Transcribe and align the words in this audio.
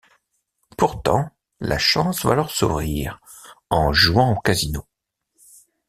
Pourtant 0.79 1.29
la 1.59 1.77
chance 1.77 2.25
va 2.25 2.33
leur 2.33 2.49
sourire 2.49 3.21
en 3.69 3.93
jouant 3.93 4.31
au 4.35 4.39
casino. 4.39 4.87